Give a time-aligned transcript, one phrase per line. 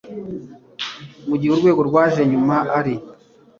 [1.27, 2.93] mu gihe urwego rwaje inyuma ari